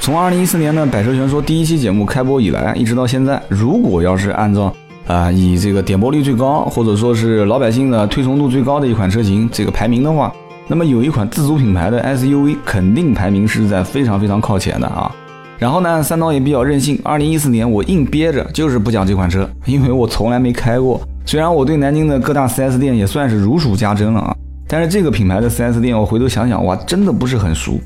[0.00, 4.74] 从二零一四年的《百车全说》第一期节目开播以来，一直到现在，如果要是按照
[5.06, 10.32] 啊以这个点播率最高，或者说是老百姓的推崇度最高的一款车型这个排名的话，
[10.66, 15.14] 那么有一款自主品牌的 SUV 肯定排名是在非常非常靠前的啊。
[15.58, 20.98] 然后呢，三刀也比较任性，二零一四年我硬憋着就是不讲这款车，因为我从来没开过。
[21.26, 24.34] 虽然我对南京的各大 4S 店也算是如数家珍了啊，
[24.66, 27.78] 但是这个品牌的 4S 店我回头想想，哇，真的不是很熟。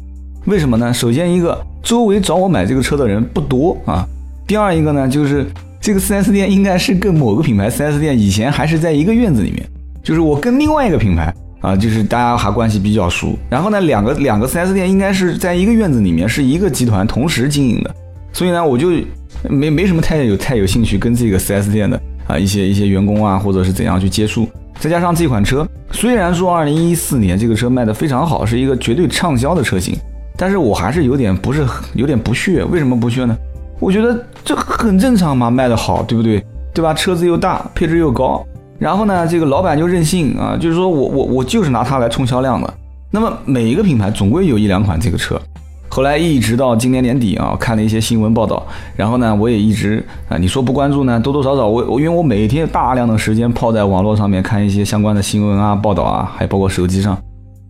[0.47, 0.93] 为什么呢？
[0.93, 4.07] 首先一个，周围找我买这个车的人不多啊。
[4.47, 5.47] 第二一个呢，就是
[5.81, 9.67] 这个 4S 店应该是跟某个品牌 4S 店以前还是在一个院子里面，
[10.03, 13.39] 就是我跟另外一个品牌啊，就是大家还关系比较熟。
[13.49, 17.95] 然后呢，两个两个 4S 店应该是在一个院子里面，是一个集团同时经营的。
[18.35, 18.91] 所以呢，我就
[19.49, 24.47] 没没什么太有太有兴趣跟这个 4S 店的啊一些一些员工啊，或者是怎样去接触。
[24.79, 29.97] 再加上这款车，虽然说2014年这个车卖的非常好，是一个绝对畅销的车型。
[30.37, 33.37] 但是我还是有点不是有点不屑，为什么不屑呢？
[33.81, 36.45] 我觉得这很正常嘛，卖的好，对不对？
[36.73, 36.93] 对吧？
[36.93, 38.45] 车子又大，配置又高，
[38.79, 42.75] 然后呢，这个老板就任性啊，就是说我我我就是拿它来冲销量的。
[43.11, 45.41] 那么每一个品牌总归有一两款这个车。
[45.89, 48.61] 后来一直到今年年底啊，看了一些新闻报道，
[48.97, 57.17] 然后呢，我也一直啊，你说不关注呢，多多少少我我因为我每天大量的时间泡在网络上面看一些相关的新闻啊、报道啊，还包括手机上。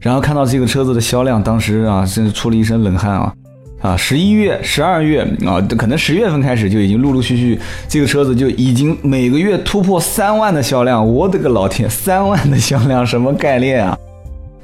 [0.05, 3.33] 然后看到这个车子的销量，当时啊，真是出了一身冷汗啊！
[3.80, 11.06] 啊，十一月、十二月啊，可能十月份开始就已经陆陆续续，这个车子就已经每个月突破三万的销量。
[11.11, 13.98] 我的个老天， 三万的销量什么概念啊？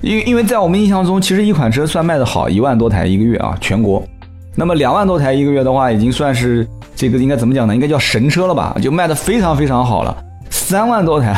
[0.03, 4.03] 因因为在我们印象中，其实一款车算卖的好，一万多台一个月啊，全国。
[4.55, 7.75] 那么两万多台一个月的话，已经算是这个应该怎么讲呢？
[7.75, 8.77] 应该叫神车了吧？
[8.83, 10.15] 就卖的非常非常好了。
[10.51, 11.35] 三万多台，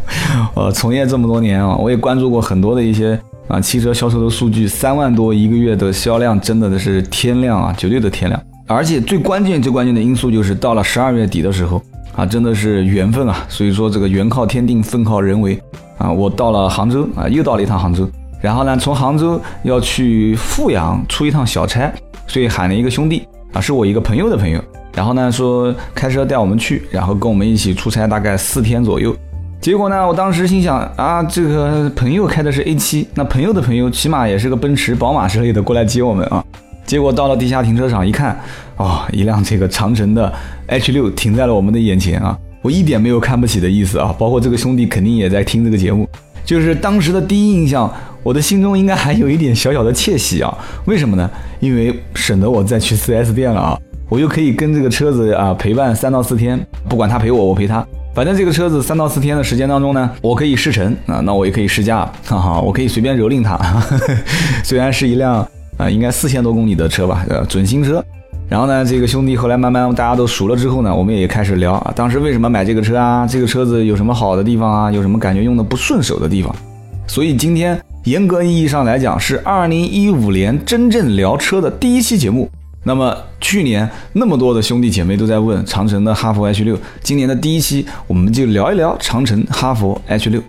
[0.56, 3.20] 呃，从业这么多年啊，我也关注过很多的一些。
[3.48, 8.40] 啊，汽车销售的数据三万多一个月的销量，真的是天量啊，绝对的天量。
[8.66, 11.82] 而且最关键、最关键的因素就是到了十二月底的时候
[12.16, 13.44] 啊，真的是缘分啊。
[13.48, 15.60] 所以说这个缘靠天定，分靠人为
[15.98, 16.10] 啊。
[16.10, 18.08] 我到了杭州啊，又到了一趟杭州，
[18.40, 21.92] 然后呢，从杭州要去富阳出一趟小差，
[22.26, 24.62] 所以喊了一个兄弟啊，是我一个朋友的朋友，
[24.94, 29.14] 然后呢说开车带我们去，然后跟我们一起出差，大概四天左右。
[29.62, 30.04] 结果呢？
[30.04, 36.44] 我当时心想啊，这个朋友开的是 A7，那朋友的朋友起码也是个奔驰、宝马之类的过来接我们啊。
[36.84, 38.36] 结果到了地下停车场一看，
[38.76, 40.32] 哦，一辆这个长城的
[40.66, 42.36] H6 停在了我们的眼前啊。
[42.60, 46.08] 我一点没有看不起的意思啊，包括这个兄弟肯定也在听这个节目。
[46.44, 47.88] 就是当时的第一印象，
[48.24, 50.52] 我的心中应该还有一点小小的窃喜啊。
[50.86, 51.30] 为什么呢？
[51.60, 53.78] 因为省得我再去 4S 店了啊，
[54.08, 56.58] 我就可以跟这个车子啊陪伴三到四天，
[56.88, 57.86] 不管他陪我，我陪他。
[58.14, 63.58] 反正这个车子三到四天的时间当中呢，我可以试乘啊，那我也可以试驾，哈哈，我可以随便蹂躏它。
[64.62, 65.36] 虽然是一辆
[65.78, 68.04] 啊，应该四千多公里的车吧，呃，准新车。
[68.50, 73.26] 然后呢，这个兄弟后来慢慢大家都熟了之后呢，我们也开始聊啊，当时为什么买这个车啊？
[73.26, 74.92] 这个车子有什么好的地方啊？
[74.92, 76.54] 有什么感觉用的不顺手的地方？
[77.06, 82.50] 所以今天严格意义上来讲，是二零一五年真正聊车的第一期节目。
[82.84, 90.42] 那么去年那么多的兄弟姐妹都在问长城的哈弗 H 六，今年的第一期我们就聊一聊长城哈弗 H 六。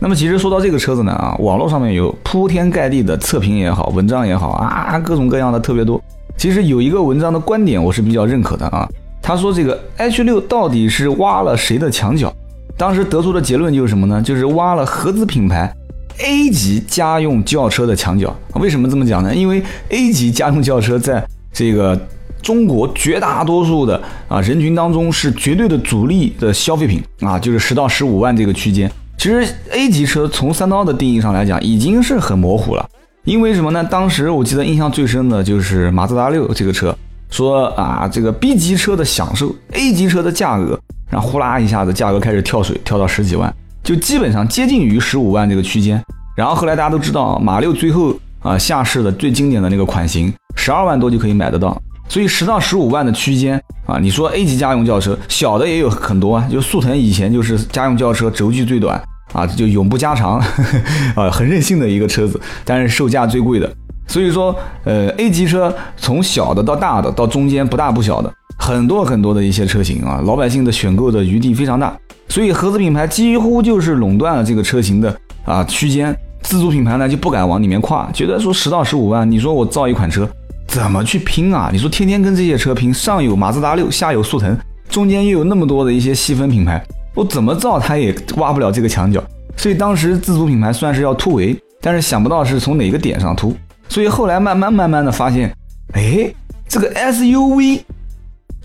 [0.00, 6.00] 那么其实说到这个车子呢啊，网络上面有铺天盖地的测评也好，文章也好啊，各种各样的特别多。
[6.38, 8.88] 其实有一个文章的观点我是比较认可的啊，
[9.20, 12.32] 他说这个 H 六到底是挖了谁的墙角？
[12.78, 14.22] 当时得出的结论就是什么呢？
[14.22, 15.74] 就是挖了合资品牌。
[16.18, 19.34] A 级家用轿车的墙角，为什么这么讲呢？
[19.34, 21.98] 因为 A 级家用轿车在这个
[22.42, 28.90] 中国绝大多数的啊人群当中是绝对的主力的消费品啊，就是十到十五万这个区间。
[29.18, 32.88] 其实 A 级车从三刀的定义上来讲已经是很模糊了，
[33.24, 33.82] 因为什么呢？
[33.84, 36.96] 当时我记得印象最深的就是马自达六这个车，
[37.30, 40.78] 说啊这个 B 级车的享受，A 级车的价格，
[41.10, 43.52] 然后呼啦一下子价格开始跳水，跳到十几万。
[43.86, 46.02] 就基本上接近于十五万这个区间，
[46.36, 51.80] 然后后来大家都知道，马六最后啊下市的最经典的那个款型，十二万多就可以买得到。
[52.08, 56.48] 所以十到十五万的区间啊，你说 A 级家用轿车，小的也有很多啊。
[56.50, 59.00] 就速腾以前就是家用轿车轴距最短
[59.32, 60.40] 啊，就永不加长
[61.14, 63.72] 啊，很任性的一个车子，但是售价最贵的。
[64.08, 64.52] 所以说，
[64.82, 71.96] 呃，A 级车从小的到大的到中间不大不小的，很多很多的一些车型啊，老百姓的选购的余地非常大，
[72.28, 80.28] 所以合资品牌几乎就是垄断了这个车型的啊区间，自主品牌呢就不敢往里面跨，觉得说十到十五万，你说我造一款车
[80.66, 81.70] 怎么去拼啊？
[81.72, 84.56] 你说天天跟这些车拼，上有马自达六，下有速腾，
[84.88, 86.82] 中间又有那么多的一些细分品牌，
[87.14, 89.22] 我怎么造它也挖不了这个墙角，
[89.56, 93.56] 所以当时自主品牌算是要突围，但是想不到是从哪个点上突，
[93.88, 95.50] 所以后来慢慢慢慢的发现，
[95.92, 96.30] 哎，
[96.68, 97.80] 这个 SUV。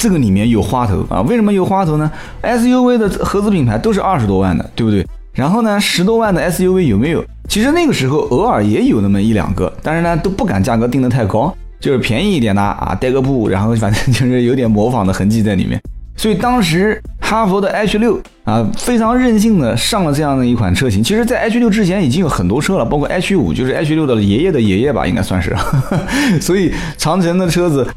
[0.02, 1.22] 这个里面有花头啊？
[1.22, 2.12] 为什么有花头呢
[2.42, 5.06] ？SUV 的合资品牌都是二十多万的，对不对？
[5.32, 7.24] 然后呢，十多万的 SUV 有没有？
[7.48, 15.80] 其实那个时候偶尔也有那么一两个，但是呢都不敢价格定的太高，就是便宜一点的啊，带个布，然后反正就是有点模仿的痕迹在里面。
[16.18, 21.04] 所以当时哈佛的 H 六啊非常任性的上了这样的一款车型。
[21.04, 25.56] 其实，在 H 六之前已经有很多车了，包括 H 五，就是 H 六的爷爷的爷爷吧，应该算是。
[26.42, 27.88] 所以长城的车子。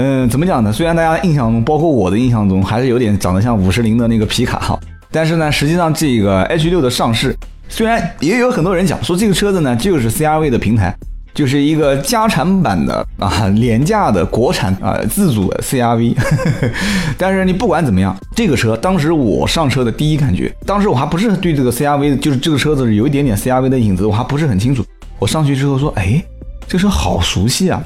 [0.00, 0.72] 嗯，怎么讲呢？
[0.72, 4.78] 虽然大家印象中，包括我的印象中，还是有点长得像五十铃的那个皮卡哈，
[5.10, 7.36] 但是呢，实际上这个 H 六的上市，
[7.68, 10.96] 虽然也有很多人讲说这个车子呢就是 CRV 的平台，
[11.34, 16.14] 就是一个加长版的啊廉价的国产啊自主的 CRV，
[17.18, 24.84] 但是你不管怎么样，这个车当时我上车的第一感觉，当时我还不是对这个 CRV，就是这个车子有一点点 CRV 的影子，我还不是很清楚。
[25.18, 26.22] 我上去之后说，哎。
[26.68, 27.82] 这车好熟悉啊，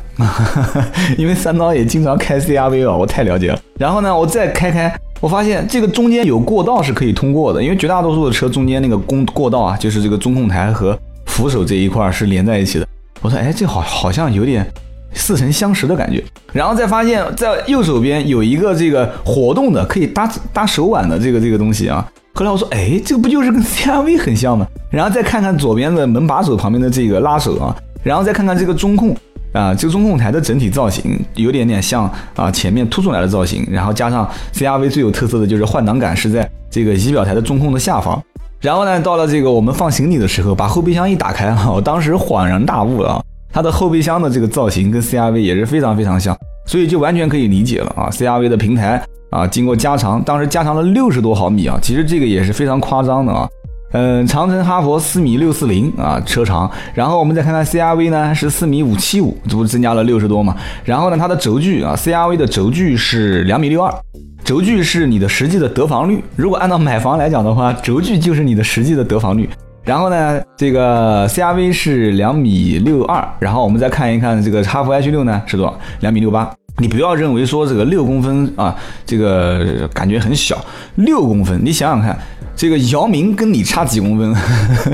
[1.16, 3.58] 因为三刀也经常开 CRV 啊，我太了解了。
[3.78, 12.86] 然后呢，我再开开，我发现这个中间有过道是可以通过的，因为绝大多数的车中间那个公过道啊，就是这个中控台和扶手这一块是连在一起的。
[13.20, 14.66] 我说，哎，这好好像有点
[15.14, 16.20] 似曾相识的感觉。
[16.52, 22.04] 然后再发现，在右手边有一个这个活动的可以搭搭手腕的这个这个东西啊。
[22.34, 24.66] 后来我说，哎，这个不就是跟 CRV 很像吗？
[24.90, 27.76] 然后再看看左边的门把手旁边的这个拉手啊。
[28.02, 29.16] 然后再看看这个中控
[29.52, 38.22] 啊，这个中控台的整体造型有点点像啊前面凸出来的造型，然后加上 CRV 最有特色的就是换挡杆是在这个仪表台的中控的下方。
[38.60, 43.22] 然后呢，到了这个我们放行李的时候，把后备箱一打开啊，我当时恍然大悟了啊，
[43.52, 53.48] 它的后备箱的这个造型跟 CRV 也是非常非常像，所以就完全可以理解了啊，CRV 的平台啊经过加长，当时加长了六十多毫米啊，其实这个也是非常夸张的啊。
[53.92, 56.70] 嗯，长城哈佛四米六四零啊，车长。
[56.94, 60.56] 然后我们再看看 CRV 呢，是四米五七五，这不增加了六十多嘛？
[60.84, 63.94] 然后呢，它的轴距啊，CRV 的轴距是两米六二，
[64.42, 66.24] 轴距是你的实际的得房率。
[66.36, 69.48] 如果按照买房来讲的话，轴距就是你的实际的得房率。
[69.84, 75.78] 然后呢，这个 CRV 是两米六二，然后我们再看一看这个哈弗 H 六呢是多少？
[76.00, 76.50] 两米六八。
[76.78, 78.74] 你不要认为说这个六公分啊，
[79.04, 80.56] 这个感觉很小，
[80.94, 82.16] 六公分，你想想看。
[82.54, 84.34] 这个姚明跟你差几公分，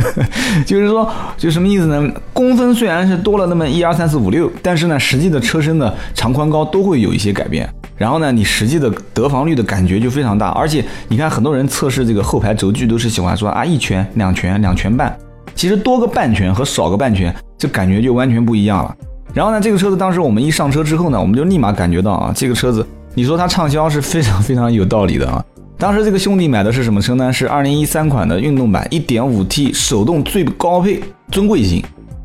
[0.65, 2.11] 就是说，就什么意思呢？
[2.33, 7.69] 公分虽然是多了那么一二三四五六，但是呢，实际的车身的长宽高都会有一些改变。
[7.97, 10.49] 然后呢，你实际的得房率的感觉就非常大。
[10.51, 15.15] 而且你看，很多人测试这个后排轴距都是喜欢说啊一拳、两拳、两拳半，
[15.55, 18.97] 其实多个半拳和少个半拳，这感觉就完全不一样了。
[19.35, 25.45] 然后呢，这个车子当时我们一上车之后呢，我们就立马感觉到啊，这个车子，你说它畅销是非常非常有道理的啊。
[25.79, 27.33] 当时这个兄弟买的是什么车呢？
[27.33, 31.81] 是二零一三款的运动版，一点五 T 手动最高配尊贵型，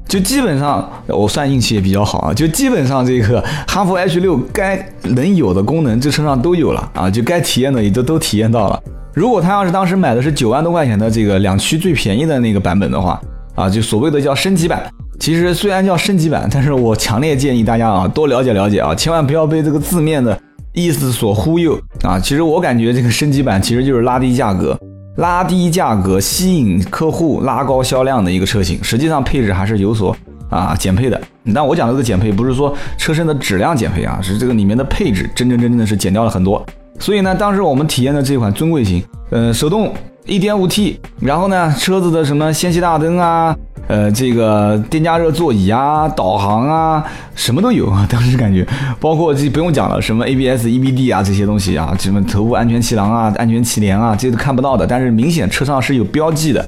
[0.08, 8.82] 就基本上我算运气也比较好啊，就基本上这个哈弗 H 六该能有的功能这车上都有了啊，就该体验的也都都体验到了。
[9.14, 13.22] 如果他要是当时买的是九万多块钱的这个两驱最便宜的那个版本的话
[13.54, 14.84] 啊，就所谓的叫升级版，
[15.20, 20.36] 其实虽然叫升级版，但是我强烈建议大家啊多了解了解啊，千万不要被这个字面的。
[20.74, 22.20] 意思所忽悠啊！
[22.20, 24.78] 其实我感觉这个升级版其实就是拉低价格，
[25.18, 28.84] 拉低价格吸引客户，拉高销量的一个车型。
[28.84, 30.16] 实际上配置还是有所
[30.50, 31.22] 啊减配的。
[31.54, 36.66] 但我讲的这个减配不是说车身的质量减配啊，是这个里面的配置真真正正的是减掉了很多。
[37.00, 39.94] 所以呢，当时我们体验的这款尊贵型，呃，手动
[40.26, 43.56] 1.5T，然后呢，车子的什么氙气大灯啊。
[43.86, 47.04] 呃，这个电加热座椅啊，导航啊，
[47.36, 48.08] 什么都有啊。
[48.10, 48.66] 当时感觉，
[48.98, 54.88] 包括这不用讲了，什么 ABS、EBD 啊这些东西啊，什么头部安全气囊啊、安全气帘啊，这些都看不到的。
[54.88, 56.66] 但是明显车上是有标记的。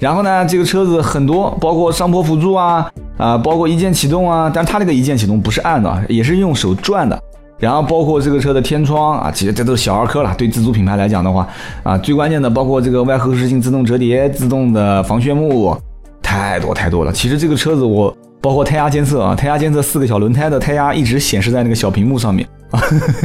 [0.00, 7.16] 然后呢，这个车子很多，包括上坡辅助啊，啊，包括一键启动啊，但是它这个一键启动不是按的，也是用手转的。
[7.58, 10.34] 然后包括这个车的天窗啊，其实这都是小儿科了。
[10.36, 11.48] 对自主品牌来讲的话，
[11.82, 15.76] 啊，最关键的包括这个外后视镜自动折叠、自动的防眩目。
[16.22, 17.12] 太多太多了。
[17.12, 22.82] 其实这个车子我包括胎压监测啊，胎压监测四个小轮胎的胎压一直显示在那个小屏幕上面啊。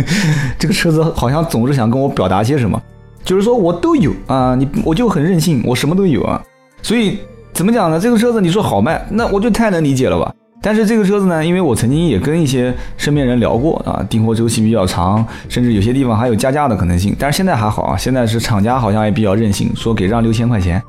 [0.59, 2.79] 这个车子好像总是想跟我表达些什么，
[3.23, 6.41] 就是说我都有啊，你我就很任性，我什么都有啊。
[6.83, 7.17] 所以
[7.53, 7.99] 怎么讲呢？
[7.99, 10.33] 这个车子你说好卖，那我就太能理解了吧。
[10.61, 17.15] 但是这个车子呢，因为我曾经也跟一些身边人聊过啊，订货周期比较长，甚至有些地方还有加价的可能性。
[17.17, 20.81] 但是现在还好啊，现在是厂家好像也比较任性，说给让六千块钱。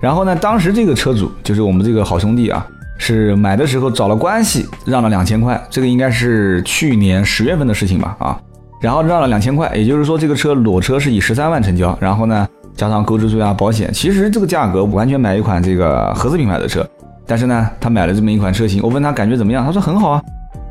[0.00, 2.64] 然后呢，当时这个车主就是我们这个好兄弟啊，
[2.98, 8.38] 是买的时候找了关系让了两千块，这个应该是去年十月份的事情吧啊。
[8.80, 16.86] 然后让了两千块，也就是说这个车裸车是以十三万成交，然后呢加上购置税啊、保险，其实这个价格完全买一款这个合资品牌的车。
[17.26, 20.22] 但是呢，他买了这么一款车型，我问他感觉怎么样，他说很好啊。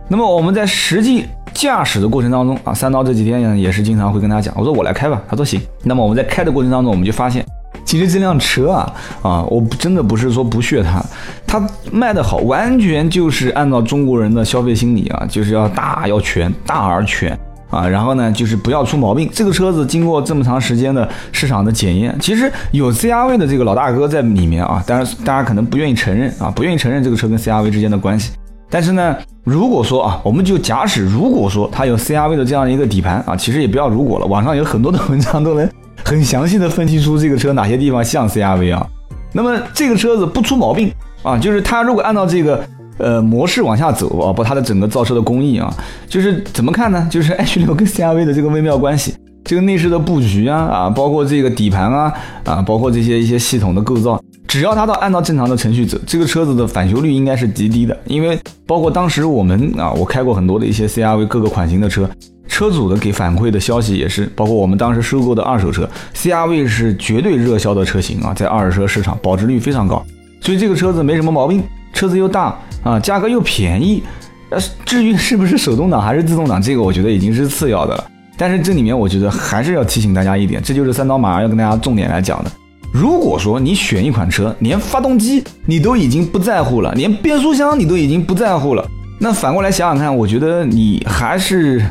[0.07, 5.59] 那么我们在实际驾驶的过程当中啊，三刀这几天呢也是经常会跟他讲，我说我来开吧，他说行。
[5.83, 7.43] 那么我们在开的过程当中，我们就发现，
[7.83, 8.93] 其实这辆车啊
[9.23, 11.03] 啊，我真的不是说不屑它，
[11.47, 17.37] 它卖的好，完全就是按照中国人的消费心理啊，就是要大要全，大而全。
[17.75, 19.29] 啊，然后呢，就是不要出毛病。
[19.33, 28.31] 这个车子经过这么长时间的市场的检验，其实有 CRV 的这个老大哥在里面啊，当然大家可能不愿意承认啊，不愿意承认这个车跟 CRV 之间的关系。
[28.69, 35.69] 但是呢，如果说啊，我们就假使如果说它有 CRV 的这样一个底盘啊，其实也不要如果了，网上有很多的文章都能
[36.03, 38.87] 很详细的分析出这个车哪些地方像 CRV 啊。
[39.33, 40.91] 那么这个车子不出毛病
[41.23, 42.65] 啊，就是它如果按照这个。
[42.97, 45.73] 呃，模式往下走啊，包括它的整个造车的工艺啊，
[46.07, 47.05] 就是怎么看呢？
[47.11, 52.13] 就是 H 六跟 CRV 的这个微妙关系，这个内饰的布局啊啊，包括这个底盘啊
[52.45, 57.97] 啊，包括这些一些系统的构造，只要它到按照正常的程序走，这个车子的返修率应该是极低的。
[58.05, 62.09] 因为包括当时我们啊，我开过很多的一些 CRV 各个款型的车，
[62.47, 70.01] 车主的给反馈的消息也是，包括我们当时收购的二手车，CRV 是绝对热销的车型啊，在二手车市场保值率非常高，
[70.39, 71.61] 所以这个车子没什么毛病。
[71.93, 72.53] 车子又大
[72.85, 74.03] 啊，价格又便宜，
[74.51, 78.05] 呃，至于是不是手动挡还是自动挡，这个我觉得已经是次要的了。
[78.37, 82.51] 但是这里面我觉得还是要提醒大家一点，这就是三刀马上要跟大家重点来讲的。
[82.93, 88.87] 如果说你选一款车，连发动机你都已经不在乎了，连变速箱你都已经不在乎了，
[89.19, 91.83] 那反过来想想看，我觉得你还是。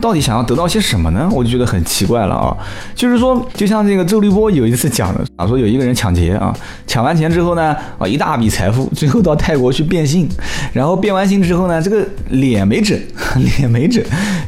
[0.00, 1.28] 到底想要得到些什么呢？
[1.32, 2.56] 我就觉得很奇怪了啊！
[2.94, 6.54] 就是说，就像这个周立波有一次讲的 啊，说有一个人抢劫啊，
[6.86, 10.28] 抢完钱之后呢，啊一大笔财富，最后到泰国去变性，
[10.72, 12.98] 然后变完性之后呢，这个脸没整，
[13.58, 14.02] 脸没整，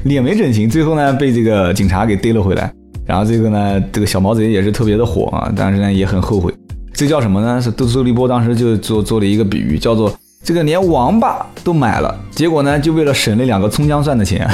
[0.05, 2.71] 脸没整形，最后呢被这个警察给逮了回来。
[3.07, 6.53] 然后这个呢，这个小毛贼也是特别的火啊，但是呢也很后悔。
[6.93, 7.63] 这叫什么呢？
[7.63, 10.13] 是周周立波当时就做做了一个比喻，叫做。
[10.47, 14.49] 这个连王八都买了，结果呢，就为了省那两个葱姜蒜的钱。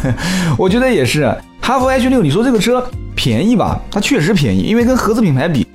[0.56, 2.82] 我觉得也是，哈弗 H 六，你说这个车
[3.14, 3.78] 便宜吧？
[3.90, 5.66] 它确实便宜，因为跟合资品牌比，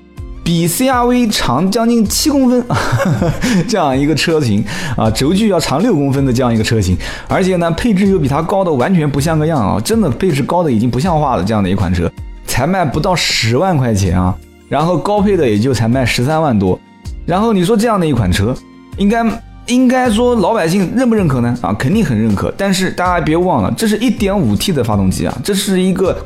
[0.43, 2.65] 比 CRV 长将近七公分，
[3.69, 4.65] 这样一个车型
[4.97, 6.97] 啊，轴距要长六公分的这样一个车型，
[7.27, 12.11] 而且呢，配置又比它高的完全不像个样啊，真的配置高的已经不像话了，这样的一款车
[12.47, 14.35] 才卖不到十万块钱啊，
[14.67, 16.79] 然后高配的也就才卖十三万多，
[17.27, 18.55] 然后你说这样的一款车，
[18.97, 19.23] 应该。
[19.69, 21.57] 应该说老百姓认不认可呢？
[21.61, 22.53] 啊，肯定很认可。
[22.57, 26.17] 但是大家别忘了，这是一点五 T 的发动机啊，这是一个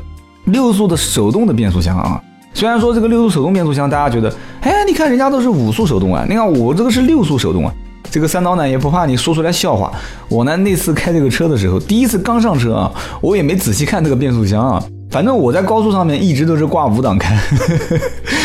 [0.46, 2.20] 六速的手动的变速箱啊。
[2.52, 7.72] 虽然说这个六速手动变速箱，大家觉得，哎，你看人家都是五速手动啊，你看我这个是六速手动啊。
[8.10, 9.92] 这个三刀呢也不怕你说出来笑话。
[10.28, 14.82] 我呢那次开这个车的时候，第一次刚上车啊，我也没仔细看这个变速箱啊。
[15.10, 17.36] 反正我在高速上面一直都是挂五档开，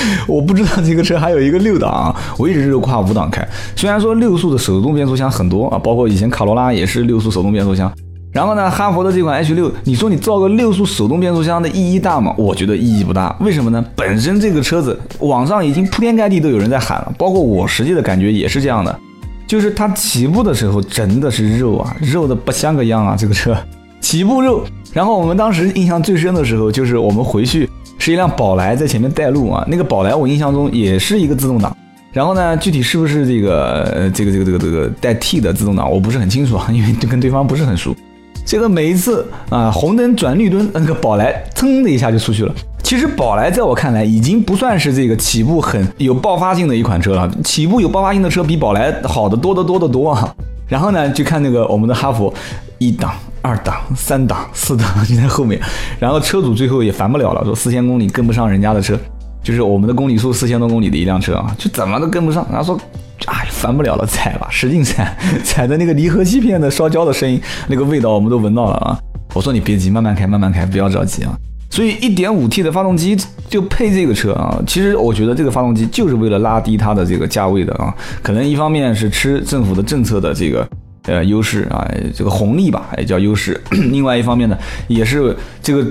[0.27, 3.48] 我不知道这个车还有一个六档啊，我一直是跨五档开。
[3.75, 7.91] 虽然说六速的手动变速箱很多啊，包括以前卡罗拉也是六速手动变速箱。
[8.32, 12.32] 然后呢，哈佛的这款 H 六，你说你造个六速手动变速箱的意义大吗？
[12.38, 13.36] 我觉得意义不大。
[13.39, 13.84] 为什么呢？
[13.96, 19.00] 本身这个车子网上已经铺天盖地都有人在喊了，包括我实际的感觉也是这样的，
[19.48, 23.58] 就是它起步的时候真的是肉啊，肉的不像个样啊，这个车
[24.00, 24.63] 起步肉。
[24.94, 27.68] 然后我们当时印象最深的时候，就是我们回去
[28.00, 29.63] 是一辆宝来在前面带路啊。
[29.68, 31.75] 那个宝来我印象中也是一个自动挡。
[32.12, 37.96] 然后呢，具体是不是这个这个这个这个这个带 T 的自动挡，我不是很清楚啊，因为就跟对方不是很熟。
[38.44, 42.51] 这个每一次啊，红灯转绿灯，那个宝来噌的一下就出去了。
[42.82, 50.36] 其实宝来在我看来已经不算是这个起步很有爆发性的一款车了，起步有爆发性的车比宝来好的多得多得多啊。
[50.68, 52.34] 然后呢，就看那个我们的哈弗
[52.79, 53.13] 一档。
[53.41, 55.60] 二档、三档、四档就在后面，
[56.00, 58.98] 然后车主最后也烦不了了，说四千公里跟不上人家的车，
[59.41, 62.46] 就是我们的公里数四千多公里的一辆车啊，就怎么都跟不上。
[62.51, 62.79] 然后说，
[63.25, 69.00] 哎，烦不了了，踩吧，使劲踩，踩的那个离合器片的烧焦的声音，那个味道我们都闻到了啊。
[69.34, 71.34] 我说你别急，慢慢开，慢慢开，不要着急啊。
[71.69, 73.15] 所以一点五 T 的发动机
[73.48, 77.93] 就配这个车啊，其实我觉得这个发动机就是为了拉低它的这个价位的啊，
[78.24, 80.67] 可能一方面是吃政府的政策的这个。
[81.09, 83.59] 呃，优势啊，这个红利吧，也叫优势。
[83.91, 84.55] 另外一方面呢，
[84.87, 85.83] 也是这个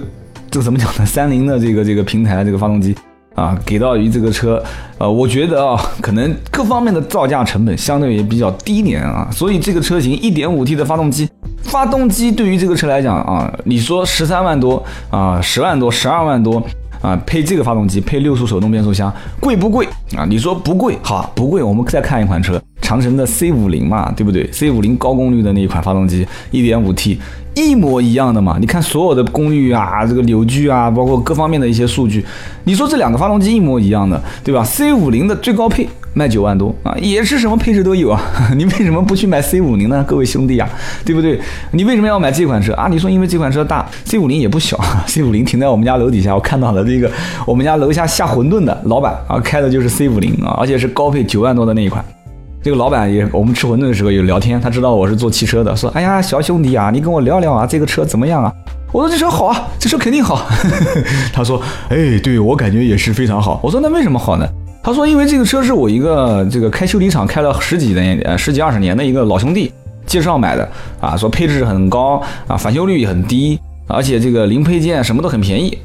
[0.49, 1.05] 这个怎么讲呢？
[1.05, 2.95] 三菱的这个这个平台这个发动机
[3.35, 4.63] 啊，给到于这个车，
[4.99, 11.29] 呃，我觉得啊，可能各方面的造价成本相对也比较低廉啊，所以这个车型 1.5T 的发动机，
[11.65, 16.63] 发动机对于这个车来讲啊，你说十三万多啊，十万多，十二万多。
[17.01, 19.09] 啊，配这个发动机，配六速手动变速箱，
[19.39, 20.27] 贵不贵啊？
[20.29, 21.63] 你说不贵，好，不贵。
[21.63, 27.21] 我们再看一款车，长城的 C 五零嘛，对不对？C 五零高功率的那一款发动机，一点五 T，
[27.55, 28.57] 一模一样的嘛。
[28.59, 32.25] 你看所有的功率啊，这个扭矩啊，包括各方面的一些数据，
[32.65, 35.87] 你说这两个发动机一模一样的，对吧？C 五零的最高配。
[36.15, 38.21] 卖九万多啊，也是什么配置都有啊，
[38.57, 40.03] 你为什么不去买 C 五零呢？
[40.09, 40.69] 各位兄弟啊，
[41.05, 41.39] 对不对？
[41.73, 42.89] 你为什么要买这款车啊？
[42.91, 47.09] 你说因为这款车大，C 五零也不小， C 五零停在我们家楼底下，我看到了这个
[47.47, 52.03] 我们家楼下下馄饨的老板啊，开的就是 C 五零啊，而且是高配九万多的那一款。
[52.63, 58.53] 这个老板也，我们吃馄饨的时候有聊天，他知道我是做汽车的，说哎呀，小兄弟啊，你跟我聊聊啊，这个车怎么样啊？
[58.93, 60.47] 我说这车好啊，这车肯定好。
[61.33, 63.61] 他说，哎，对我感觉也是非常好。
[63.63, 64.47] 我说那为什么好呢？
[64.83, 69.71] 他说：“因为这个车是我一个这个开修理厂开了十几年、十几二十年的一个老兄弟
[70.07, 70.67] 介绍买的
[71.01, 75.77] 啊，说配置很高啊，返修率很低，而且这个零配件什么都很便宜。”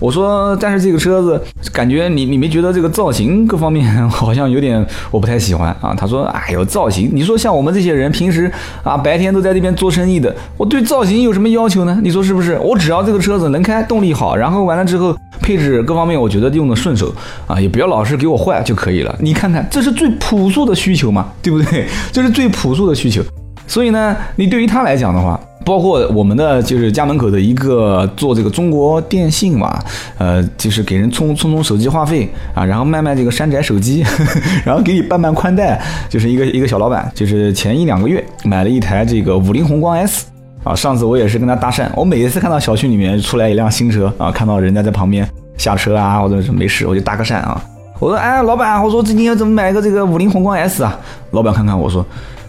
[0.00, 1.40] 我说，但是这个车子
[1.72, 5.94] 感觉你你没觉得这个造型各方面好像有点我不太喜欢啊？
[5.96, 8.50] 他说，哎呦，造型，你说像我们这些人平时
[8.82, 11.98] 啊白天都在这边做生意的，我对造型有什么要求呢？
[12.02, 12.58] 你说是不是？
[12.58, 17.12] 我只要这个车子能开，动力好，然后完了之后配置各方面我觉得用的顺手
[17.46, 19.14] 啊，也不要老是给我坏就可以了。
[19.20, 21.86] 你看看，这是最朴素的需求嘛，对不对？
[22.12, 23.22] 这是最朴素的需求。
[23.66, 25.38] 所以呢，你对于他来讲的话。
[25.68, 29.78] 包括我们的就是家门口的一个做这个中国电信嘛，
[30.16, 40.24] 呃，就是给人充充充手机话费啊，然后卖卖这个山寨手机，呵 呵然后给你办办宽带，就是一个一个小老板，就是前一两个月买了一台这个五菱宏光 S
[40.64, 47.62] 啊，上次我也是跟他搭讪，我每一次看到小区里面出来一辆新车啊，看到人家在旁边下车啊，或者是没事我就搭个讪啊，
[47.98, 50.98] 我说哎，老板，我说最近要怎么买个这个五菱宏光 S 啊？
[51.32, 52.02] 老板看看我说，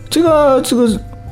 [0.10, 0.90] 这个这个。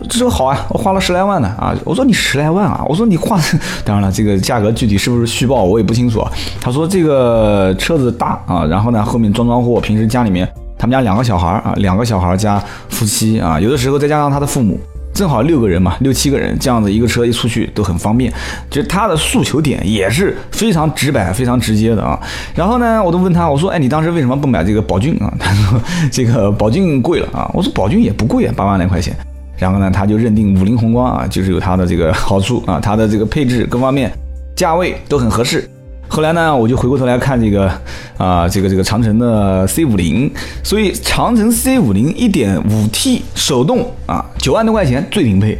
[0.09, 1.75] 这车好啊，我花了十来万呢啊！
[1.83, 2.83] 我说你十来万啊！
[2.87, 3.39] 我说你花，
[3.83, 6.23] 当然了，这个价格具体是不是虚报我也不清楚。
[6.61, 14.79] 他说这个车子大啊，然后呢后面装装货，平时家里面他们家两个小孩啊，两个小孩加夫妻啊，有的时候再加上他的父母，
[15.13, 18.31] 正好六个人嘛，六七个人这样子一个车一出去都很方便。
[18.69, 22.19] 就他的诉求点也是非常直白、非常直接的啊。
[22.53, 25.33] 然后呢，我都问他，我说哎，你当时为什么不买这个宝骏啊？
[25.39, 25.81] 他说
[26.11, 27.49] 这个宝骏贵了啊。
[27.51, 29.15] 我说宝骏也不贵啊，八万来块钱。
[29.57, 34.11] 然后呢，他就认定五菱宏光啊，就是有它的这个好处啊，它的这个配置各方面、
[34.55, 35.67] 价位都很合适。
[36.07, 37.69] 后来呢，我就回过头来看这个
[38.17, 40.31] 啊，这个这个长城的 C 五零，
[40.63, 45.57] 所以长城 C 五零一点五 T 手动啊，九万多块钱最顶配。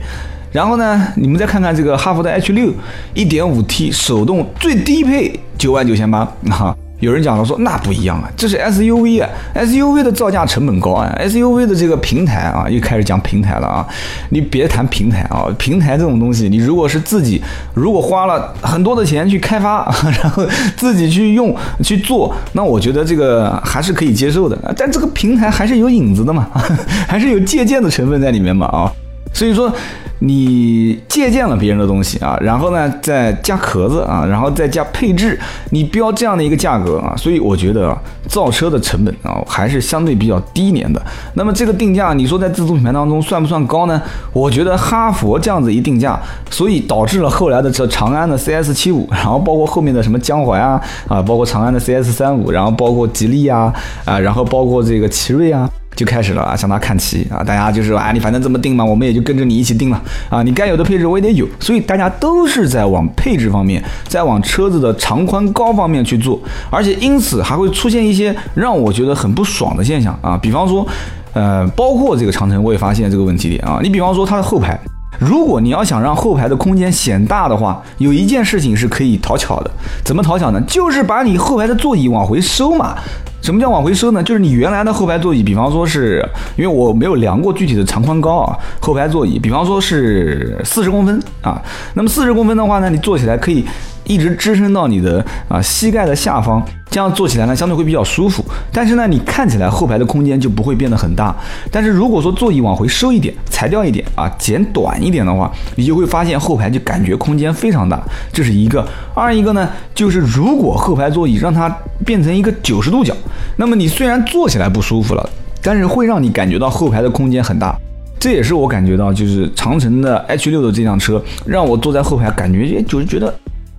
[0.52, 2.72] 然后呢，你们再看看这个哈弗的 H 六
[3.14, 6.76] 一点五 T 手动最低配九万九千八啊。
[7.00, 13.88] 有人讲了说那不一样啊，这是 SUV 啊，SUV 的造价成本高啊，SUV 的这个平台啊，又开始讲平台了啊，
[14.30, 17.40] 你别谈平台啊，平台这种东西，你如果是自己
[17.76, 19.86] 如果花了很多的钱去开发，
[20.24, 20.44] 然后
[20.76, 26.50] 自己去用去做，那我觉得这个还是可以接受的，但这个平台还是有影子的嘛，
[27.08, 28.92] 还是有借鉴的成分在里面嘛啊，
[29.34, 29.72] 所以说。
[30.20, 37.96] 你借鉴了别人的东西啊，然后呢再加壳子啊，然后再加配置，你标这样的一个价格啊，所以我觉得
[38.28, 41.00] 造车的成本啊还是相对比较低廉的。
[41.36, 44.02] 那么这个定价，你说在自主品牌当中算不算高呢？
[44.34, 53.72] 我觉得哈佛这样子一定价，所以导致了后来的这长安的 CS 七五，然后包括后面的什么江淮啊啊，包括长安的 CS 三五，然后包括吉利啊
[54.04, 55.70] 啊，然后包括这个奇瑞啊。
[55.98, 57.44] 就开始了啊，向他看齐啊！
[57.44, 60.44] 大家就是说啊，你反正这么定嘛，我们也就跟着你一起定了啊！
[60.44, 70.38] 你该有的配置我也得有，所以大家都是在往配置方面，在往车子的长宽高方面去做，而且因此还会出现一些让我觉得很不爽的现象啊！
[70.40, 70.88] 比方说，
[71.34, 73.80] 呃，包括这个长城，我也发现这个问题点啊！
[73.82, 74.80] 你比方说它的后排，
[75.20, 79.72] 如果你要想让后排的空间显大的话，有一件事情是可以讨巧的，
[80.04, 80.62] 怎么讨巧呢？
[80.68, 82.96] 就是把你后排的座椅往回收嘛。
[83.42, 84.22] 什么叫往回收呢？
[84.22, 86.28] 就是你原来的后排座椅，比方说是
[86.58, 91.62] 因为我没有量过具体的长宽高啊，后排座椅，比方说是四十公分啊，
[91.94, 93.64] 那么四十公分的话呢，你坐起来可以。
[94.08, 98.44] 一直支撑到你的啊膝盖的下方，这样坐起来呢相对会比较舒服。
[98.72, 101.36] 但是呢，你看起来后排的空间就不会变得很大。
[101.72, 108.02] 但是如果说座椅往回收一点，裁掉一点啊，剪短一点的话，你就会发现后排就感觉空间非常大。
[108.32, 108.88] 这是一个。
[109.14, 111.70] 二一个呢，就是如果后排座椅让它
[112.06, 113.14] 变成一个九十度角，
[113.58, 115.30] 那么你虽然坐起来不舒服了，
[115.62, 117.76] 但是会让你感觉到后排的空间很大。
[118.20, 123.34] 这也是我感觉到，就是长城的 H 六的这辆车，让我坐在后排感觉就是觉得。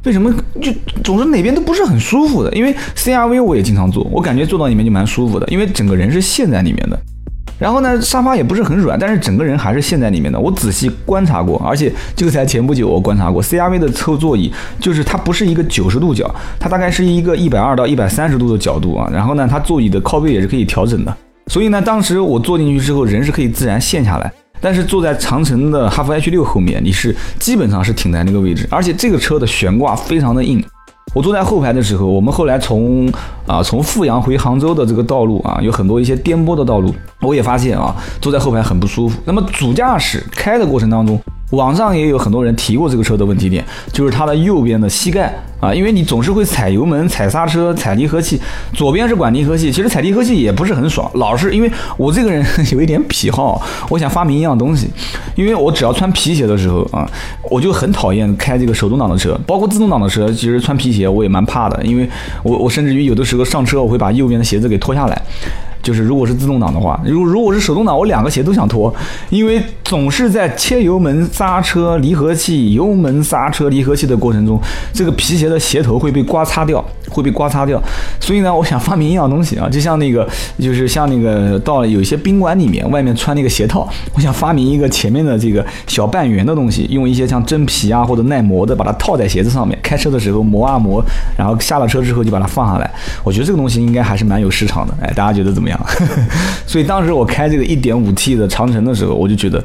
[0.08, 0.72] 为什么就
[1.04, 2.50] 总是哪边都不是很舒服的？
[2.54, 6.98] 因为 CRV 我也经常坐，我感觉坐到里面就蛮舒服的，因为整个人是陷在里面的。
[7.58, 10.40] 然后呢，沙发也不是很软，但是整个人还是陷在里面的。
[10.40, 19.10] 我仔细观察过，而且就在前不久我观察过 CRV 的侧座椅，就是它不是一个九十度角，它大概是一个一百二到一百三十度的角度啊。
[19.12, 21.14] 然后呢，它座椅的靠背也是可以调整的。
[21.48, 24.32] 所以呢，当时我坐进去之后，人是可以自然陷下来。
[24.60, 30.64] 但是坐在长城的哈弗 H 六后面，你是基本上是停在那个位置，而且这个车的悬挂非常的硬。
[31.14, 33.10] 我坐在后排的时候，我们后来从
[33.46, 39.18] 啊从阜阳回杭州的这个道路啊，有很多一些颠簸的道路，我也发现啊，坐在后排很不舒服。
[39.24, 41.20] 那么主驾驶开的过程当中。
[41.50, 48.38] 网上也有很多人提过这个车的问题点，就是它的右边的膝盖啊，因为你总是会踩油门、踩刹车、踩离合器，
[48.74, 54.90] 左边是管离合器，其实踩离合器也不是很爽，老是因为我这个人有一点癖好，我想发明一样东西，
[55.36, 57.10] 因为我只要穿皮鞋的时候啊，
[57.50, 62.06] 我就很讨厌开这个手动挡的车，包括自动挡的车，其实穿皮鞋我也蛮怕的，因为
[62.42, 65.22] 我我甚至于有的时候上车我会把右边的鞋子给脱下来。
[65.82, 68.94] 就是如果是自动挡的话，如如果是手动挡，我两个鞋都想脱，
[69.30, 74.60] 因为总是在切油门、刹车、离合器、油门、刹车、离合器的过程中，
[74.92, 77.82] 这个皮鞋的鞋头会被刮擦掉，会被刮擦掉。
[78.20, 91.02] 所以呢，我想发明一样东西啊，就像那个，就是像那个到了有一些宾馆里面，外面穿那个鞋套，我想发明一个前面的这个小半圆的东西，用一些像真皮啊或者耐磨的，把它套在鞋子上面，开车的时候磨啊磨，
[91.36, 92.90] 然后下了车之后就把它放下来。
[93.24, 95.80] 我觉得这个东西应该还是蛮有市场的，哎，大家觉得怎么样？
[96.66, 99.62] 所以当时我开这个 1.5T 的长城的时候，我就觉得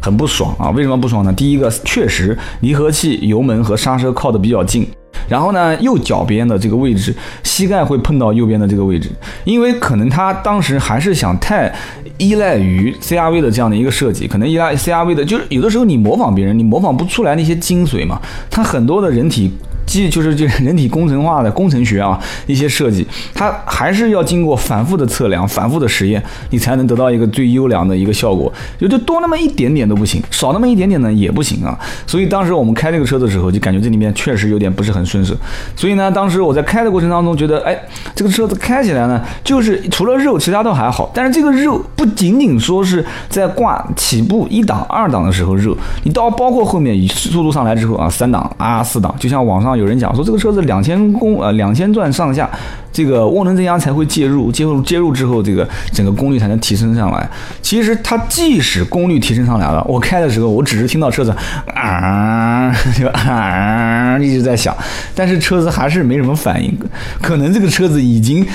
[0.00, 0.70] 很不爽啊！
[0.70, 1.32] 为什么不爽呢？
[1.32, 4.86] 第一个，确实离合器、油门和刹车靠的比较近，
[5.28, 9.10] 然后呢，右脚边的这个位置，膝盖会碰到右边的这个位置，
[9.44, 11.74] 因为可能他当时还是想太
[12.18, 19.50] 依赖于 CRV 的这样的一个设计，可能依赖 CRV 的，就是有的时候你模仿别人，你模仿不出来那些精髓嘛，它很多的人体。
[19.86, 28.52] 即就是这人体工程化的工程学啊，一些设计，它还是要经过反复的测量、反复的实验，你才能得到一个最优良的一个效果。
[28.78, 31.78] 就就多那么一点点都不行，少那么一点点呢也不行啊。
[32.06, 35.34] 所以当时我们开这个车的时候，就感觉这里面确实有点不是很顺手。
[35.76, 37.78] 所以呢，当时我在开的过程当中，觉得哎，
[38.14, 41.10] 这个车子开起来呢，就是除了肉，其他都还好。
[41.14, 49.73] 但是这个肉不仅仅说是在挂起步一档、二档的时候肉，你到包括后面速度上来之后啊，三档啊、四档，就像网上。
[49.76, 52.48] 有人讲说这个车子两千公呃两千转上下，
[52.92, 57.28] 这个涡轮增压才会介入，介入介入之后，这个整个功率才能提升上来。
[57.62, 61.34] 其实它即使功率提升上来了，我开的时候我只是听到车子
[61.74, 64.76] 啊就啊一直在响，
[65.14, 66.76] 但是车子还是没什么反应。
[67.20, 68.46] 可能这个车子已经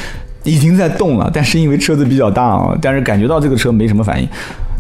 [0.44, 4.28] 已经在动了，但是因为车子比较大啊，但是感觉到这个车没什么反应。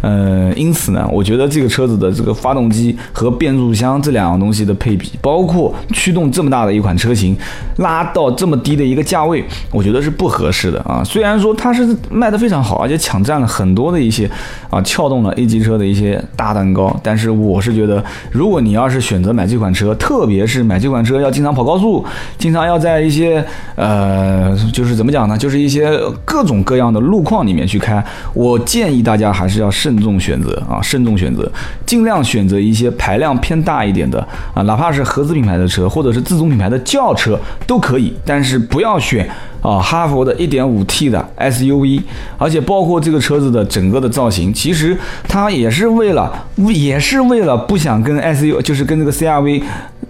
[0.01, 7.35] 呃，因此呢，我觉得这个车子的这个发动机和变速箱这两样东西的配比，包括驱动这么大的一款车型，
[7.79, 11.03] 拉到这么低的一个价位，我觉得是不合适的啊。
[11.03, 14.29] 虽然说它是卖的非常好，而且抢占了很多的一些
[14.69, 22.05] 啊，撬动了 A 级车的一些大蛋糕，但是我是觉得，如果你要是选择买这款车，特别是买这款车要经常跑高速，
[22.37, 23.43] 经常要在一些
[23.75, 25.91] 呃，就是怎么讲呢，就是一些
[26.23, 28.01] 各种各样的路况里面去开，
[28.33, 29.88] 我建议大家还是要试。
[29.89, 31.51] 慎重选择啊，慎重选择，
[31.83, 34.19] 尽量选择一些排量偏大一点的
[34.53, 39.27] 啊，哪怕是合资品牌的车，或者是自主品牌的轿车都可以，但是不要选
[39.63, 42.01] 啊哈佛的 1.5T 的 SUV，
[42.37, 44.95] 而且包括这个车子的整个的造型，其实
[45.27, 49.63] 它也是为了，也是为了不想跟 SUV，就是跟这个 CRV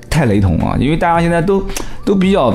[0.09, 1.63] 太雷同啊，因为大家现在都
[2.03, 2.53] 都比较。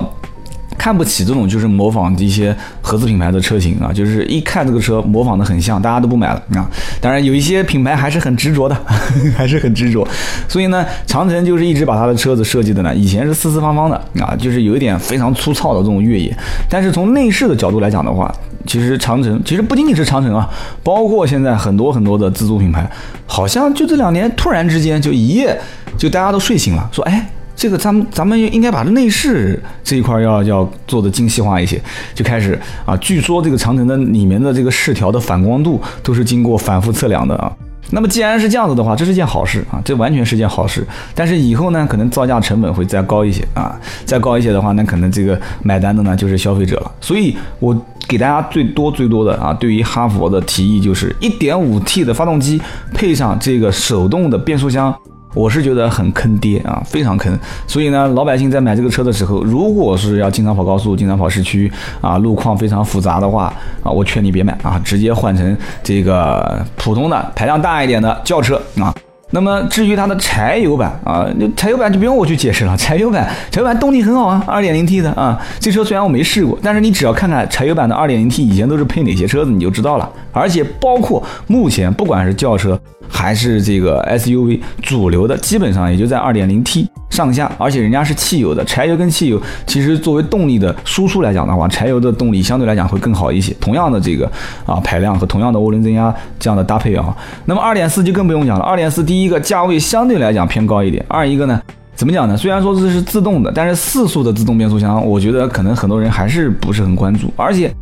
[0.76, 6.68] 看不起这种就是模仿一些合资品牌的车型啊，就是一看这个车模仿的很像，大家都不买了啊。
[7.00, 8.76] 当然有一些品牌还是很执着的，
[9.36, 10.06] 还是很执着。
[10.48, 16.36] 所以呢，长城就是一直把它的车子设计的呢，以前是四四方方的啊，就是有一点非常粗糙的这种越野。
[16.68, 18.32] 但是从内饰的角度来讲的话，
[18.66, 20.48] 其实长城其实不仅仅是长城啊，
[20.82, 22.88] 包括现在很多很多的自主品牌，
[23.26, 25.58] 好像就这两年突然之间就一夜
[25.96, 27.26] 就大家都睡醒了，说哎。
[27.56, 31.80] 这个咱们咱们应该把内饰这一块要要做的精细化一些，
[32.14, 37.52] 就开始啊，据说这个长城的里面的这个饰条的反光度都是经过反复测量的啊。
[37.90, 40.84] 那么既然是这样子的话，这是件好事啊，这完全是件好事。
[41.14, 46.90] 但是以后呢，可能造价成本会再高一些啊，再高一些的话，那可能这个买单的呢就是消费者了。
[47.00, 52.60] 所以我给大家最多最多的啊，对于哈佛的提议就是 1.5T 的发动机
[52.94, 54.92] 配上这个手动的变速箱。
[55.34, 57.38] 我是觉得很坑爹啊，非常坑。
[57.66, 61.70] 所以呢，老百姓在买这个车的时候，如果是要经常跑高速、经常跑市区
[62.00, 68.94] 啊，路况非常复杂的话啊，我劝你别买啊，直接换成这个普通的排量大一点的轿车啊。
[69.30, 72.76] 那么至于它的柴油版啊，那柴油版就不用我去解释了。
[72.76, 75.36] 柴油版，柴油版动力很好啊，2.0T 的啊。
[75.58, 80.08] 这车虽然我没试过，但是你只要看看柴油版的 2.0T 以前都是配哪些车子，你就知道了。
[80.30, 82.78] 而且包括目前不管是轿车
[83.14, 87.50] 还是这个 SUV 主流的，基本上也就在 2.0T 上下。
[87.56, 93.52] 而且人家是汽油的，柴油跟汽油其实作为动力的输出来讲的话，柴油的动力相对来讲会更好一些。
[93.60, 94.30] 同样的这个
[94.64, 98.64] 啊排量和同样的涡轮增压这样的搭配啊，那么2.4就更不用讲了。
[98.64, 99.24] 2.4第一。
[99.24, 101.58] 一个价位相对来讲偏高一点，二一个呢，
[101.94, 102.36] 怎么讲呢？
[102.36, 107.32] 虽然说这是自动的，但是四速的自动变速箱，我觉得可能很多人还是不是很关注。
[107.34, 107.74] 而且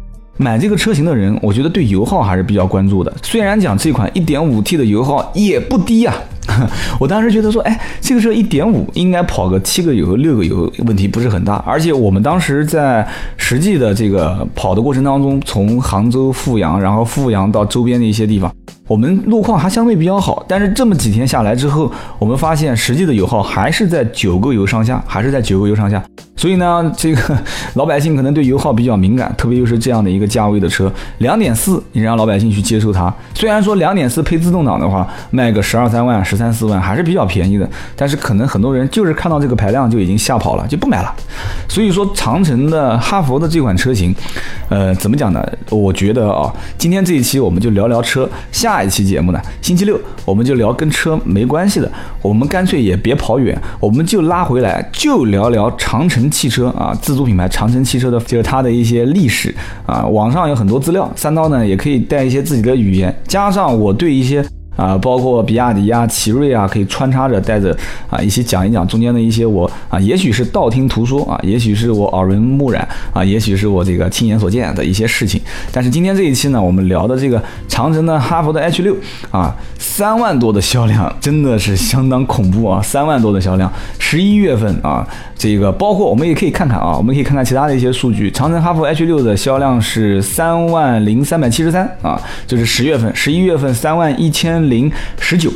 [0.43, 3.13] 买这个车型的人，我觉得对油耗还是比较关注的。
[3.23, 6.15] 虽然讲这款 1.5T 的油耗也不低啊，
[6.99, 11.55] 我当时觉得说，哎，这个车1.5应该跑个七个油、六个油，问题不是很大。
[11.67, 18.53] 而且我们当时在实际的这个跑的过程当中，从杭州富阳，然后富阳到周边的一些地方。
[18.89, 26.03] 我们路况还相对比较好，但是这么几天下来之后，我们发现实际的油耗还是在九个油上下，还是在九个油上下。
[26.35, 27.39] 所以呢，这个
[27.75, 33.13] 老百姓可能对油耗比较敏感，特别又是这样的一个价位的车，两点四，你让老百姓去接受它。
[33.35, 41.15] 虽然说两点四配自动挡的话，卖个十二三万、十三四万还是比较便宜的，但是可能很多人就是看到这个排量就已经吓跑了，就不买了。
[41.69, 44.13] 所以说，长城的哈弗的这款车型，
[44.69, 45.47] 呃，怎么讲呢？
[45.71, 48.82] 我觉得啊，今天这一期我们就聊聊车，下。
[48.85, 51.91] 一期节目呢，星期六我们就聊跟车没关系的，
[52.21, 59.55] 我们干脆也别跑远，我们就拉回来，就聊聊长城汽车啊，自主品牌长城汽车的，就是它的一些历史
[59.87, 64.45] 啊，网上有很多资料，三刀呢也可以带一些自己的语言，加上我对一些。
[64.77, 67.77] 啊，包括比亚迪啊、奇瑞啊，可以穿插着带着
[68.09, 75.41] 啊一起讲一讲中间的一些我啊，也许是道听途说啊，也许是我耳闻目染啊，也许是我这个亲眼所见的一些事情。
[75.71, 78.97] 但是今天这一期呢，我们聊的这个长城的哈弗的 H 六
[79.31, 85.07] 啊，三万多的销量真的是相当恐怖啊，三万多的销量，十一月份啊。
[85.35, 88.31] 这个包括我们也可以看看啊，我们可以看看其他的一些数据。
[88.31, 95.51] 长城哈弗 H 六的销量是三万零三百七十三啊，就是十月份，十一月份三万一千零十九，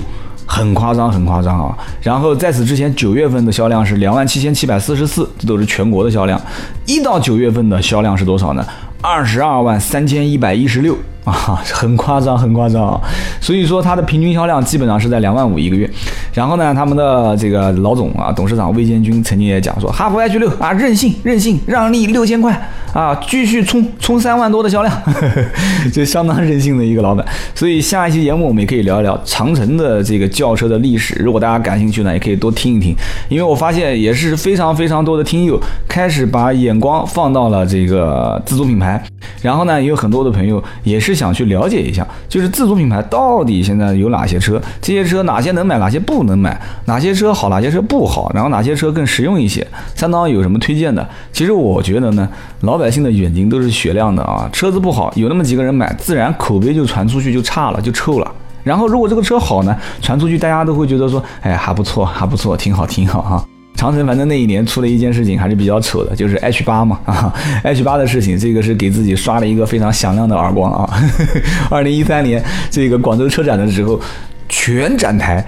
[0.47, 1.77] 很夸张，很夸张啊。
[2.03, 6.40] 然后在此之前九月份的销量是两万七千七百四十四，这都是全国的销量。
[6.87, 8.64] 一到九月份的销量是多少呢？
[9.03, 10.97] 二十二万三千一百一十六。
[11.27, 13.01] 啊，很夸张，很夸张啊！
[13.41, 15.91] 所以说它的平均销量基本上是在两万五一个月。
[16.33, 25.45] 然后呢，他们的这个老总啊，董事长魏建军曾经也讲说，哈弗 H 六啊，任性任性，让利六千块啊，继续冲冲三万多的销量呵呵，
[25.91, 27.27] 就相当任性的一个老板。
[27.57, 31.15] 所以下一期节目我们也可以聊一聊长城的这个轿车的历史。
[31.17, 32.95] 如果大家感兴趣呢，也可以多听一听，
[33.29, 39.03] 因为我发现也是非常非常多的听友开始把眼光放到了这个自主品牌，
[39.43, 41.16] 然后呢，也有很多的朋友也是。
[41.17, 44.61] 想去了解一下，就是自主品牌到底现在有哪些车？
[44.81, 46.61] 这些车哪些能买，哪些不能买？
[46.85, 48.31] 哪些车好，哪些车不好？
[48.35, 49.67] 然后哪些车更实用一些？
[49.95, 51.09] 三刀有什么推荐的？
[51.33, 52.29] 其实我觉得呢，
[52.61, 54.49] 老百姓的眼睛都是雪亮的啊。
[54.53, 58.31] 车子不好，有那么几个人买，自然口碑就传出去就差了，就臭了。
[58.63, 63.47] 然后如果这个车好呢，传出去大家都会觉得说，哎，还不错，还不错，挺好，挺好哈。
[63.77, 70.99] 长城反正那一年出了一件事情还是比较丑的，就是 H 八嘛啊， H 八的事情，这个是给自己刷了一个非常响亮的耳光啊。
[71.71, 74.01] 二零一三年这个广州车展的时候，
[74.49, 75.47] 全展台。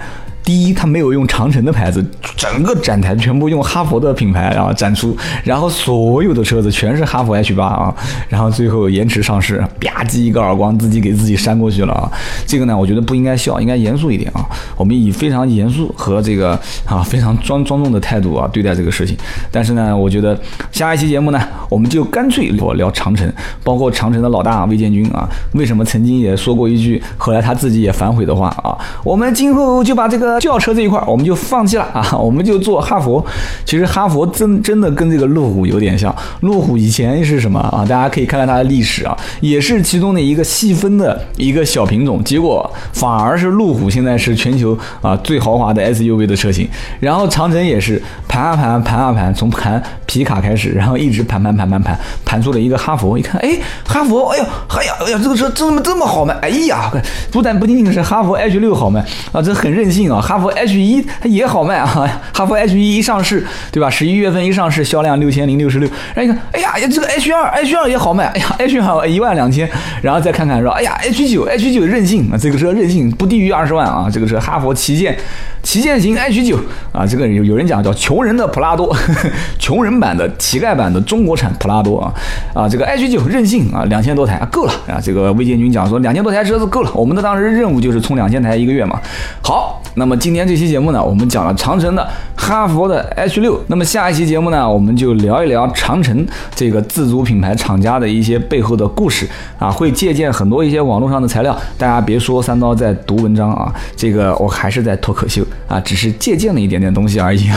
[0.49, 2.03] 第一，它没有用长城的牌子，
[2.35, 7.95] 整个展台全部用哈佛的品牌然后展出，然后所有的车子全是哈弗 H 八啊，
[8.29, 12.11] 然后最后延迟上市，吧唧一个耳光，自己给自己扇过去了啊。
[12.47, 14.43] 这个呢，我觉得不应该笑，应该严肃一点啊。
[14.75, 19.15] 我们以非常严肃和这个啊非常庄庄重的态度啊对待这个事情。
[19.51, 20.35] 但是呢，我觉得
[20.71, 23.31] 下一期节目呢，我们就干脆聊聊长城，
[23.63, 30.38] 包括长城的老大魏建军啊，为什么曾经也说过一句，后来他自己也反悔的话啊，我们今后就把这个。
[30.39, 33.23] 轿车这一块我们就放弃了啊， 我们就做哈佛。
[33.65, 37.85] 其实哈佛真真的跟这个路虎有点像，路虎以前是什么啊？
[37.87, 42.23] 大家可以看看它的历史啊，也是其中的一个细分的一个小品种。
[42.23, 46.67] 结果反而是路虎现在是全球啊最豪华的 SUV 的车型。
[46.99, 53.17] 然后长城也是盘啊盘盘啊盘，从盘皮卡开始，然后一直盘盘盘盘盘盘出了一个哈佛。
[53.17, 56.33] 一看，哎，哈佛，哎呀，哎呀，哎呀，这个车这么这么好卖？
[56.41, 56.91] 哎呀，
[57.31, 60.18] 不但不仅仅是哈佛 H 六好卖啊，这很任性啊。
[60.21, 61.87] 哈弗 H 一它也好卖啊，
[62.33, 63.89] 哈弗 H 一一上市，对吧？
[63.89, 65.89] 十一月份一上市，销量六千零六十六。
[66.15, 69.69] 然后一看，哎呀，这个 H 二 H 二也好卖，哎呀，H 二一万两千。
[70.01, 75.17] 然后再看看说，哎呀，H 九 H 九任性啊，这个车任性不低于二十万啊，这个车哈弗旗舰
[75.63, 76.57] 旗舰型 H 九
[76.91, 78.95] 啊，这个有有人讲叫穷人的普拉多，
[79.57, 82.13] 穷人版的乞丐版的中国产普拉多啊
[82.53, 84.99] 啊，这个 H 九任性啊，两千多台够了啊。
[85.01, 88.99] 这个魏建军讲说，两千多台车子够了，我们的当时任务就是冲两千台一个月嘛。
[89.41, 90.08] 好，那么。
[90.09, 93.63] 那么今天这期节目呢，我们讲了长城的、哈佛的 H 六。
[93.67, 101.55] 那么下一期节目呢，我们就聊一聊长城这个自主品牌厂家的一些背后的故事啊，会借鉴很多一些网络上的材料。
[101.77, 107.47] 大家别说三刀在读文章啊，这个我还是在脱口秀啊，只是借鉴了一点点东西而已。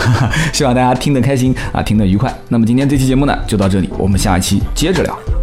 [0.52, 2.30] 希望大家听得开心啊，听得愉快。
[2.50, 5.41] 那么今天这期节目呢，就到这里，我们下一期接着聊。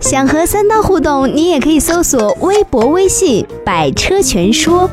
[0.00, 4.88] 想和三刀互动，你也可以搜索微博、微信“百车全说”。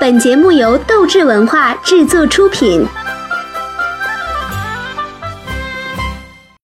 [0.00, 2.86] 本节目由斗志文化制作出品。